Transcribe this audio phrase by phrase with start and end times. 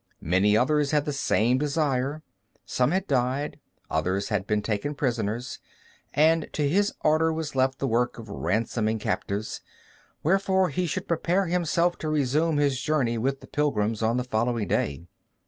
[0.23, 2.23] Many others had the same desire,
[2.65, 5.59] some had died, others had been taken prisoners,
[6.11, 9.61] and to his Order was left the work of ransoming captives,
[10.23, 14.67] wherefore he should prepare himself to resume his journey with the pilgrims on the following
[14.67, 15.05] day.